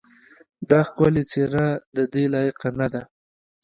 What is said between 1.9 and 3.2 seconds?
ددې لایقه نه ده.